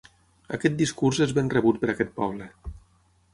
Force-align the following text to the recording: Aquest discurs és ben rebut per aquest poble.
Aquest 0.57 0.79
discurs 0.79 1.19
és 1.25 1.33
ben 1.39 1.51
rebut 1.57 1.79
per 1.85 1.91
aquest 1.95 2.17
poble. 2.23 2.49